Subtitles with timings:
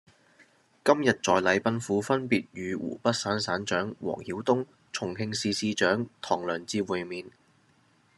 [0.83, 7.29] 今日在禮賓府分別與湖北省省長王曉東、重慶市市長唐良智會面